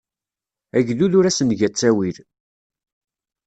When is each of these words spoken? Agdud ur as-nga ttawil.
Agdud 0.77 1.13
ur 1.17 1.25
as-nga 1.29 1.67
ttawil. 1.69 2.17